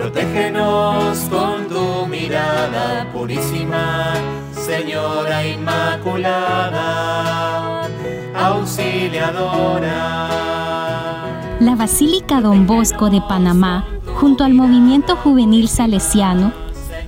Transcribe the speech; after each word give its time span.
Protégenos 0.00 1.28
con 1.28 1.68
tu 1.68 2.06
mirada 2.06 3.06
purísima, 3.12 4.14
Señora 4.50 5.46
Inmaculada, 5.46 7.02
auxiliadora. 8.34 10.28
La 11.60 11.76
Basílica 11.76 12.40
Don 12.40 12.66
Bosco 12.66 13.10
de 13.10 13.20
Panamá, 13.20 13.84
junto 14.18 14.42
al 14.42 14.54
movimiento 14.54 15.16
juvenil 15.16 15.68
salesiano, 15.68 16.54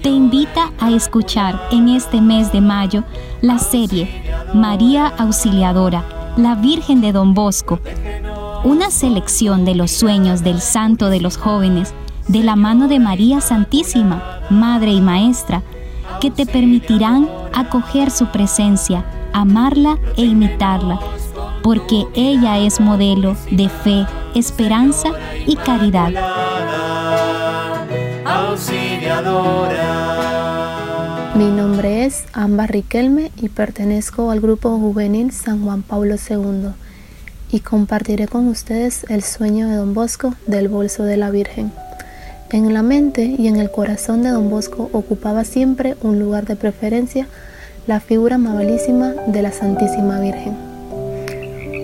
te 0.03 0.11
invita 0.11 0.71
a 0.79 0.91
escuchar 0.91 1.69
en 1.71 1.89
este 1.89 2.21
mes 2.21 2.53
de 2.53 2.61
mayo 2.61 3.05
la 3.41 3.59
serie 3.59 4.23
María 4.53 5.07
Auxiliadora, 5.07 6.05
la 6.37 6.57
Virgen 6.57 7.01
de 7.01 7.13
Don 7.13 7.33
Bosco, 7.33 7.81
una 8.65 8.91
selección 8.91 9.65
de 9.65 9.77
los 9.77 9.91
sueños 9.91 10.45
del 10.45 10.61
Santo 10.61 11.09
de 11.09 11.21
los 11.21 11.39
jóvenes 11.39 11.95
de 12.29 12.43
la 12.43 12.57
mano 12.57 12.89
de 12.89 12.99
María 12.99 13.41
Santísima, 13.41 14.41
Madre 14.51 14.93
y 14.93 15.01
Maestra, 15.01 15.63
que 16.21 16.31
te 16.31 16.47
permitirán 16.47 17.29
acoger 17.53 18.11
su 18.11 18.27
presencia, 18.27 19.05
amarla 19.33 19.99
e 20.17 20.23
imitarla, 20.23 21.01
porque 21.63 22.07
ella 22.15 22.59
es 22.59 22.81
modelo 22.81 23.37
de 23.51 23.69
fe, 23.69 24.07
esperanza 24.35 25.09
y 25.47 25.57
caridad. 25.57 26.11
Mi 31.35 31.51
nombre 31.51 32.05
es 32.05 32.25
Amba 32.35 32.67
Riquelme 32.67 33.33
y 33.37 33.49
pertenezco 33.49 34.31
al 34.31 34.41
grupo 34.41 34.77
juvenil 34.79 35.33
San 35.33 35.65
Juan 35.65 35.83
Pablo 35.83 36.17
II 36.17 36.69
y 37.51 37.61
compartiré 37.61 38.29
con 38.29 38.49
ustedes 38.49 39.05
el 39.09 39.23
sueño 39.23 39.69
de 39.69 39.77
Don 39.77 39.95
Bosco 39.95 40.35
del 40.47 40.69
bolso 40.69 41.05
de 41.05 41.17
la 41.17 41.31
Virgen. 41.31 41.73
En 42.53 42.75
la 42.75 42.83
mente 42.83 43.35
y 43.39 43.47
en 43.49 43.57
el 43.57 43.71
corazón 43.71 44.23
de 44.23 44.29
Don 44.29 44.51
Bosco 44.51 44.91
ocupaba 44.93 45.43
siempre 45.43 45.97
un 46.03 46.19
lugar 46.19 46.45
de 46.45 46.55
preferencia 46.55 47.27
la 47.87 47.99
figura 47.99 48.35
amabilísima 48.35 49.15
de 49.27 49.41
la 49.41 49.53
Santísima 49.53 50.21
Virgen. 50.21 50.55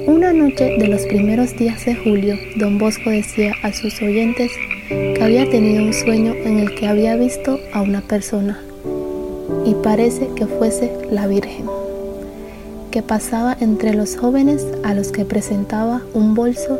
Una 0.07 0.35
noche 0.35 0.77
de 0.79 0.89
los 0.89 1.01
primeros 1.07 1.57
días 1.57 1.87
de 1.87 1.95
julio, 1.95 2.37
Don 2.59 2.79
Bosco 2.79 3.09
decía 3.09 3.55
a 3.63 3.73
sus 3.73 4.03
oyentes 4.03 4.53
que 4.89 5.19
había 5.23 5.49
tenido 5.49 5.83
un 5.83 5.95
sueño 5.95 6.35
en 6.35 6.59
el 6.59 6.75
que 6.75 6.87
había 6.87 7.17
visto 7.17 7.59
a 7.73 7.81
una 7.81 8.03
persona 8.03 8.61
y 9.65 9.73
parece 9.83 10.29
que 10.37 10.47
fuese 10.47 10.93
la 11.11 11.27
Virgen, 11.27 11.65
que 12.91 13.03
pasaba 13.03 13.57
entre 13.59 13.95
los 13.95 14.17
jóvenes 14.17 14.67
a 14.85 14.93
los 14.93 15.13
que 15.13 15.25
presentaba 15.25 16.03
un 16.13 16.35
bolso 16.35 16.79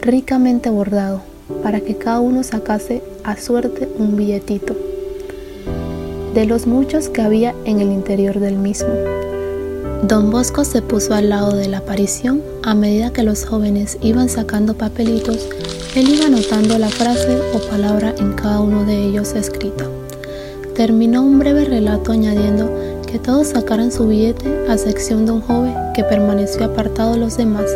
ricamente 0.00 0.70
bordado 0.70 1.22
para 1.62 1.80
que 1.80 1.96
cada 1.96 2.20
uno 2.20 2.42
sacase 2.42 3.00
a 3.28 3.36
suerte 3.36 3.86
un 3.98 4.16
billetito 4.16 4.74
de 6.32 6.46
los 6.46 6.66
muchos 6.66 7.10
que 7.10 7.20
había 7.20 7.54
en 7.66 7.80
el 7.80 7.92
interior 7.92 8.40
del 8.40 8.56
mismo. 8.56 8.88
Don 10.02 10.30
Bosco 10.30 10.64
se 10.64 10.80
puso 10.80 11.12
al 11.12 11.28
lado 11.28 11.54
de 11.54 11.68
la 11.68 11.78
aparición 11.78 12.42
a 12.62 12.74
medida 12.74 13.12
que 13.12 13.24
los 13.24 13.44
jóvenes 13.44 13.98
iban 14.00 14.30
sacando 14.30 14.78
papelitos, 14.78 15.46
él 15.94 16.08
iba 16.08 16.24
anotando 16.24 16.78
la 16.78 16.88
frase 16.88 17.38
o 17.52 17.58
palabra 17.68 18.14
en 18.16 18.32
cada 18.32 18.60
uno 18.60 18.86
de 18.86 18.96
ellos 18.96 19.34
escrita. 19.34 19.84
Terminó 20.74 21.22
un 21.22 21.38
breve 21.38 21.66
relato 21.66 22.12
añadiendo 22.12 22.70
que 23.06 23.18
todos 23.18 23.48
sacaran 23.48 23.92
su 23.92 24.08
billete 24.08 24.70
a 24.70 24.78
sección 24.78 25.26
de 25.26 25.32
un 25.32 25.42
joven 25.42 25.74
que 25.94 26.02
permaneció 26.02 26.64
apartado 26.64 27.12
de 27.12 27.18
los 27.18 27.36
demás 27.36 27.66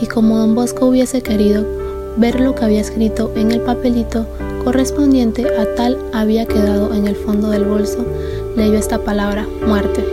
y 0.00 0.06
como 0.06 0.38
don 0.38 0.54
Bosco 0.54 0.86
hubiese 0.86 1.20
querido 1.20 1.87
ver 2.16 2.40
lo 2.40 2.54
que 2.54 2.64
había 2.64 2.80
escrito 2.80 3.32
en 3.36 3.50
el 3.50 3.60
papelito 3.60 4.26
correspondiente 4.64 5.46
a 5.58 5.74
tal 5.76 5.98
había 6.12 6.46
quedado 6.46 6.92
en 6.92 7.06
el 7.06 7.16
fondo 7.16 7.48
del 7.50 7.64
bolso, 7.64 8.04
leyó 8.56 8.74
esta 8.74 8.98
palabra, 8.98 9.46
muerte. 9.66 10.04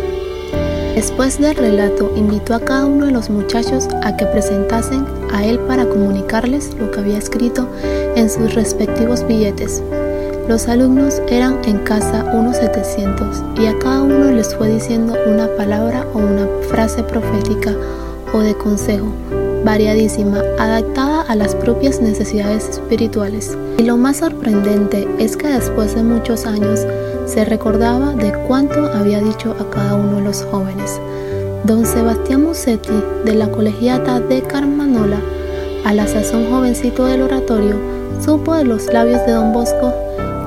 Después 0.95 1.39
del 1.41 1.55
relato, 1.55 2.13
invitó 2.15 2.53
a 2.53 2.61
cada 2.61 2.85
uno 2.85 3.07
de 3.07 3.11
los 3.11 3.29
muchachos 3.29 3.89
a 4.03 4.15
que 4.15 4.25
presentasen 4.25 5.05
a 5.33 5.43
él 5.43 5.59
para 5.59 5.85
comunicarles 5.85 6.73
lo 6.79 6.89
que 6.89 7.01
había 7.01 7.17
escrito 7.17 7.67
en 8.15 8.29
sus 8.29 8.55
respectivos 8.55 9.27
billetes. 9.27 9.83
Los 10.47 10.69
alumnos 10.69 11.21
eran 11.27 11.59
en 11.65 11.79
casa 11.79 12.23
unos 12.33 12.55
700 12.55 13.43
y 13.59 13.65
a 13.65 13.77
cada 13.79 14.03
uno 14.03 14.31
les 14.31 14.55
fue 14.55 14.69
diciendo 14.69 15.15
una 15.27 15.47
palabra 15.57 16.07
o 16.13 16.19
una 16.19 16.47
frase 16.69 17.03
profética 17.03 17.75
o 18.33 18.39
de 18.39 18.55
consejo, 18.55 19.07
variadísima, 19.65 20.39
adaptada 20.57 21.23
a 21.23 21.35
las 21.35 21.53
propias 21.55 21.99
necesidades 21.99 22.69
espirituales. 22.69 23.57
Y 23.77 23.83
lo 23.83 23.97
más 23.97 24.17
sorprendente 24.17 25.05
es 25.19 25.35
que 25.35 25.49
después 25.49 25.93
de 25.95 26.03
muchos 26.03 26.45
años 26.45 26.87
se 27.25 27.43
recordaba 27.43 28.13
de 28.13 28.31
cuánto 28.47 28.85
había 28.93 29.19
dicho 29.19 29.53
a 29.59 29.69
cada 29.69 29.95
uno 29.95 30.17
de 30.17 30.23
los 30.23 30.43
jóvenes. 30.43 31.01
Don 31.65 31.85
Sebastián 31.85 32.43
Musetti, 32.43 32.93
de 33.25 33.33
la 33.33 33.51
colegiata 33.51 34.21
de 34.21 34.41
Carmanola, 34.43 35.19
a 35.83 35.93
la 35.93 36.07
sazón 36.07 36.49
jovencito 36.49 37.05
del 37.05 37.23
oratorio, 37.23 37.75
supo 38.23 38.55
de 38.55 38.63
los 38.63 38.85
labios 38.93 39.25
de 39.25 39.33
don 39.33 39.51
Bosco 39.51 39.91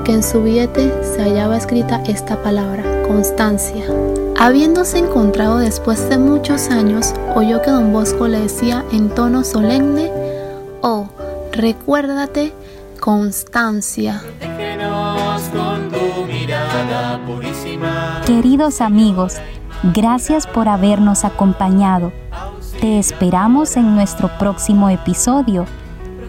en 0.09 0.23
su 0.23 0.43
billete 0.43 0.91
se 1.03 1.23
hallaba 1.23 1.59
escrita 1.59 2.03
esta 2.07 2.43
palabra, 2.43 3.03
constancia. 3.07 3.84
Habiéndose 4.41 4.99
encontrado 4.99 5.59
después 5.59 6.09
de 6.09 6.16
muchos 6.16 6.69
años, 6.71 7.12
oyó 7.34 7.60
que 7.60 7.72
don 7.72 7.93
Bosco 7.93 8.28
le 8.28 8.38
decía 8.38 8.84
en 8.93 9.09
tono 9.09 9.43
solemne, 9.43 10.12
oh, 10.81 11.09
recuérdate, 11.50 12.53
constancia. 13.00 14.22
Queridos 18.27 18.81
amigos, 18.81 19.38
gracias 19.93 20.47
por 20.47 20.69
habernos 20.69 21.25
acompañado. 21.25 22.12
Te 22.81 23.00
esperamos 23.00 23.77
en 23.77 23.97
nuestro 23.97 24.31
próximo 24.38 24.88
episodio. 24.88 25.66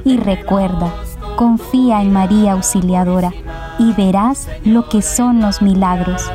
Y 0.03 0.17
recuerda, 0.17 0.91
confía 1.35 2.01
en 2.01 2.11
María 2.11 2.53
Auxiliadora 2.53 3.31
y 3.77 3.93
verás 3.93 4.47
lo 4.65 4.89
que 4.89 5.03
son 5.03 5.41
los 5.41 5.61
milagros. 5.61 6.27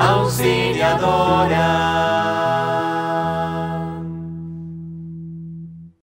Auxiliadora. 0.00 1.79